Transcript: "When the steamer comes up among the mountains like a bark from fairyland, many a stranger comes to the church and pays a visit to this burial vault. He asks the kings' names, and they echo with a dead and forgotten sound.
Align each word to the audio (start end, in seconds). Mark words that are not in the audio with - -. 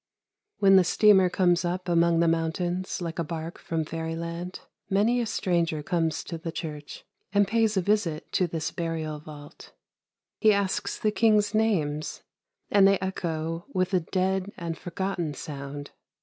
"When 0.61 0.77
the 0.77 0.83
steamer 0.83 1.29
comes 1.29 1.63
up 1.63 1.87
among 1.87 2.21
the 2.21 2.27
mountains 2.27 3.03
like 3.03 3.19
a 3.19 3.23
bark 3.23 3.59
from 3.59 3.85
fairyland, 3.85 4.61
many 4.89 5.21
a 5.21 5.27
stranger 5.27 5.83
comes 5.83 6.23
to 6.23 6.39
the 6.39 6.51
church 6.51 7.05
and 7.31 7.47
pays 7.47 7.77
a 7.77 7.81
visit 7.83 8.31
to 8.31 8.47
this 8.47 8.71
burial 8.71 9.19
vault. 9.19 9.73
He 10.39 10.53
asks 10.53 10.97
the 10.97 11.11
kings' 11.11 11.53
names, 11.53 12.23
and 12.71 12.87
they 12.87 12.97
echo 12.97 13.67
with 13.75 13.93
a 13.93 13.99
dead 13.99 14.51
and 14.57 14.75
forgotten 14.75 15.35
sound. 15.35 15.91